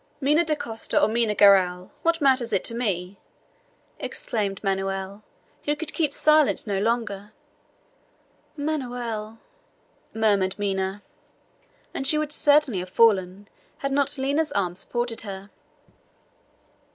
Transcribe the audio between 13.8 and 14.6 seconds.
had not Lina's